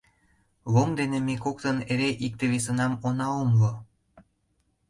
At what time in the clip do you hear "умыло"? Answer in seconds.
3.41-3.73